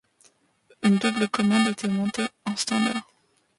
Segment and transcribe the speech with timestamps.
[0.81, 3.07] Une double commande était montée en standard.